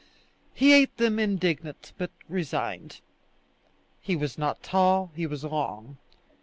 He 0.55 0.73
ate 0.73 0.97
them 0.97 1.19
indignant, 1.19 1.93
but 1.95 2.09
resigned. 2.27 3.01
He 3.99 4.15
was 4.15 4.35
not 4.35 4.63
tall 4.63 5.11
he 5.15 5.27
was 5.27 5.43
long. 5.43 5.99